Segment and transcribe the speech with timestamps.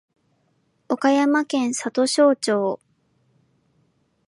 [0.89, 2.79] 岡山県里庄町